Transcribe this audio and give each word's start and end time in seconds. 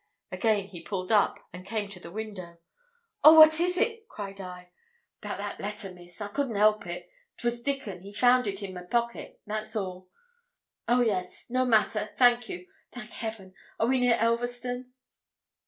Again 0.31 0.65
he 0.69 0.81
pulled 0.81 1.11
up, 1.11 1.39
and 1.53 1.63
came 1.63 1.87
to 1.89 1.99
the 1.99 2.09
window. 2.09 2.57
'Oh, 3.23 3.35
what 3.37 3.59
is 3.59 3.77
it?' 3.77 4.07
cried 4.07 4.41
I. 4.41 4.71
''Bout 5.21 5.37
that 5.37 5.59
letter, 5.59 5.91
Miss; 5.93 6.19
I 6.19 6.29
couldn't 6.29 6.55
help. 6.55 6.83
'Twas 7.37 7.61
Dickon, 7.61 8.01
he 8.01 8.11
found 8.11 8.47
it 8.47 8.63
in 8.63 8.73
my 8.73 8.81
pocket. 8.81 9.39
That's 9.45 9.75
a'.' 9.75 10.01
'Oh 10.87 11.01
yes! 11.01 11.45
no 11.51 11.65
matter 11.65 12.09
thank 12.17 12.49
you 12.49 12.65
thank 12.91 13.11
Heaven! 13.11 13.53
Are 13.79 13.85
we 13.85 13.99
near 13.99 14.15
Elverston?' 14.15 14.91